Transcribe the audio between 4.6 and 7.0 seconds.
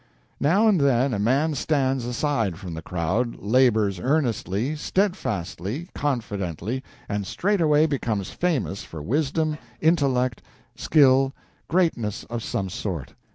steadfastly, confidently,